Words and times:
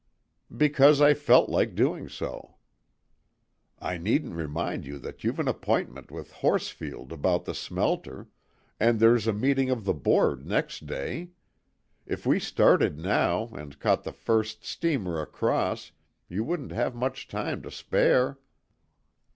"Because 0.57 0.99
I 0.99 1.13
felt 1.13 1.47
like 1.47 1.75
doing 1.75 2.09
so." 2.09 2.55
"I 3.77 3.99
needn't 3.99 4.33
remind 4.33 4.83
you 4.83 4.97
that 4.97 5.23
you've 5.23 5.37
an 5.39 5.47
appointment 5.47 6.09
with 6.09 6.31
Horsfield 6.31 7.11
about 7.13 7.45
the 7.45 7.53
smelter, 7.53 8.27
and 8.79 8.99
there's 8.99 9.27
a 9.27 9.31
meeting 9.31 9.69
of 9.69 9.85
the 9.85 9.93
board 9.93 10.43
next 10.47 10.87
day. 10.87 11.29
If 12.07 12.25
we 12.25 12.39
started 12.39 12.97
now 12.97 13.49
and 13.49 13.77
caught 13.77 14.01
the 14.03 14.11
first 14.11 14.65
steamer 14.65 15.21
across, 15.21 15.91
you 16.27 16.43
wouldn't 16.43 16.71
have 16.71 16.95
much 16.95 17.27
time 17.27 17.61
to 17.61 17.69
spare." 17.69 18.39